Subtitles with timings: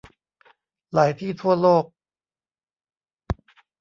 [0.93, 1.85] หลายที่ทั่วโลก